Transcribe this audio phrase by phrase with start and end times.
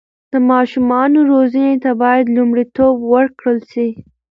[0.31, 3.87] د ماشومانو روزنې ته باید لومړیتوب ورکړل سي.